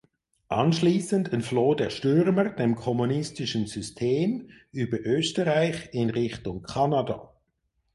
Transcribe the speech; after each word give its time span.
Anschließend 0.47 1.31
entfloh 1.31 1.75
der 1.75 1.91
Stürmer 1.91 2.49
dem 2.49 2.73
kommunistischen 2.73 3.67
System 3.67 4.49
über 4.71 4.97
Österreich 4.99 5.89
in 5.93 6.09
Richtung 6.09 6.63
Kanada. 6.63 7.29